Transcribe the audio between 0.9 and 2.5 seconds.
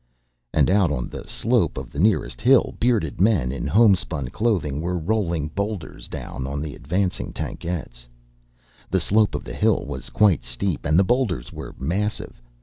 on the slope of the nearest